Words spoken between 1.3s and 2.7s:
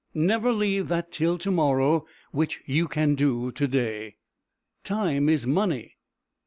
to morrow which